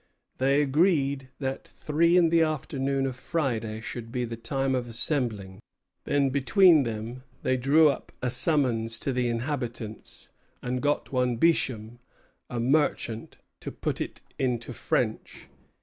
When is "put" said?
13.71-14.01